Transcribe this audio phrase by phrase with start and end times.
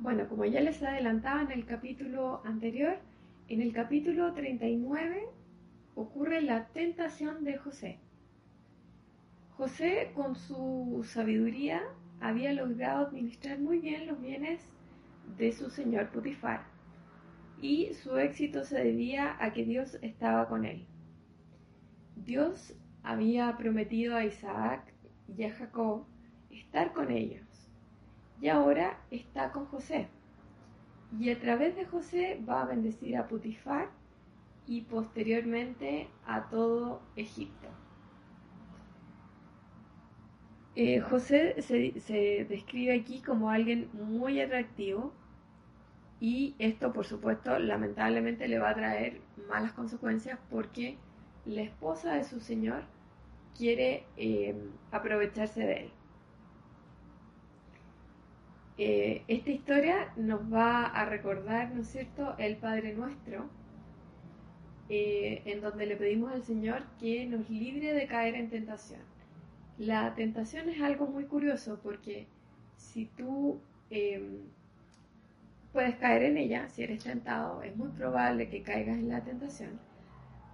[0.00, 2.98] Bueno, como ya les adelantaba en el capítulo anterior,
[3.48, 5.26] en el capítulo 39
[5.96, 7.98] ocurre la tentación de José.
[9.56, 11.82] José, con su sabiduría,
[12.20, 14.60] había logrado administrar muy bien los bienes
[15.36, 16.62] de su señor Putifar
[17.60, 20.86] y su éxito se debía a que Dios estaba con él.
[22.24, 24.94] Dios había prometido a Isaac
[25.36, 26.04] y a Jacob
[26.50, 27.47] estar con ellos
[28.40, 30.08] y ahora está con José.
[31.18, 33.88] Y a través de José va a bendecir a Putifar
[34.66, 37.68] y posteriormente a todo Egipto.
[40.76, 45.12] Eh, José se, describe aquí como alguien muy atractivo
[46.20, 50.96] y esto por supuesto lamentablemente le va a traer malas consecuencias porque
[51.46, 52.82] la esposa de su señor
[53.56, 54.54] quiere eh,
[54.92, 55.90] aprovecharse de él.
[58.78, 63.50] Eh, esta historia nos va a recordar, ¿no es cierto?, el Padre Nuestro,
[64.88, 69.00] eh, en donde le pedimos al Señor que nos libre de caer en tentación.
[69.78, 72.28] La tentación es algo muy curioso porque
[72.76, 74.42] si tú em,
[75.72, 79.80] puedes caer en ella, si eres tentado, es muy probable que caigas en la tentación,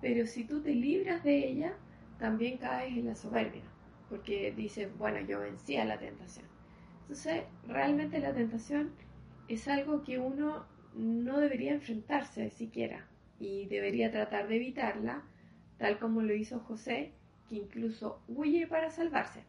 [0.00, 1.74] pero si tú te libras de ella,
[2.18, 3.62] también caes en la soberbia,
[4.08, 6.55] porque dices, bueno, yo vencí a la tentación.
[7.08, 8.90] Entonces, realmente la tentación
[9.46, 13.06] es algo que uno no debería enfrentarse siquiera
[13.38, 15.22] y debería tratar de evitarla,
[15.78, 17.12] tal como lo hizo José
[17.48, 19.44] que incluso huye para salvarse.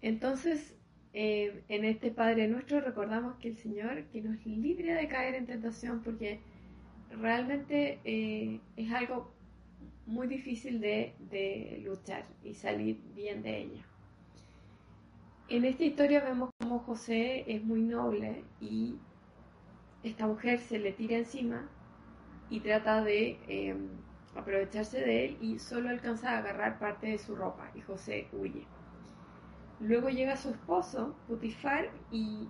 [0.00, 0.76] Entonces,
[1.12, 5.46] eh, en este Padre nuestro recordamos que el Señor que nos libre de caer en
[5.46, 6.38] tentación porque
[7.10, 9.32] realmente eh, es algo
[10.06, 13.87] muy difícil de, de, luchar y salir bien de ella.
[15.50, 18.96] En esta historia vemos como José es muy noble y
[20.02, 21.66] esta mujer se le tira encima
[22.50, 23.74] y trata de eh,
[24.36, 28.66] aprovecharse de él y solo alcanza a agarrar parte de su ropa y José huye.
[29.80, 32.46] Luego llega su esposo, Putifar, y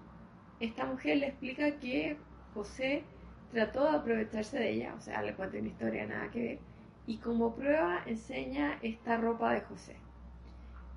[0.59, 2.17] esta mujer le explica que
[2.53, 3.05] José
[3.53, 6.59] trató de aprovecharse de ella, o sea, le cuenta una historia nada que ver,
[7.07, 10.08] y como prueba enseña esta ropa de José.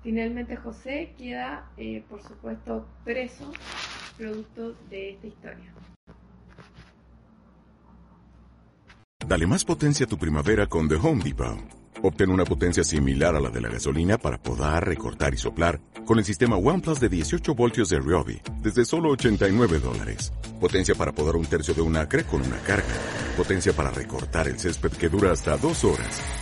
[0.02, 3.52] Finalmente José queda, eh, por supuesto, preso
[4.18, 5.72] producto de esta historia.
[9.26, 11.82] Dale más potencia a tu primavera con The Home Depot.
[12.02, 16.18] Obtén una potencia similar a la de la gasolina para podar, recortar y soplar con
[16.18, 20.32] el sistema OnePlus de 18 voltios de Ryobi desde solo 89 dólares.
[20.60, 22.92] Potencia para podar un tercio de un acre con una carga.
[23.36, 26.41] Potencia para recortar el césped que dura hasta dos horas.